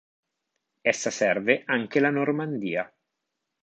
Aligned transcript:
Essa 0.81 1.11
serve 1.11 1.61
anche 1.63 1.99
la 1.99 2.09
Normandia. 2.09 2.91